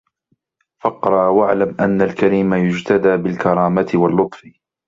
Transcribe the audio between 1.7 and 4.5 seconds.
أَنَّ الْكَرِيمَ يُجْتَدَى بِالْكَرَامَةِ وَاللُّطْفِ